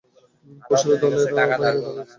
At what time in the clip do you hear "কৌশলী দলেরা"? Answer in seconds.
0.65-1.31